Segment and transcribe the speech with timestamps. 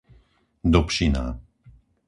[0.63, 1.25] Dobšiná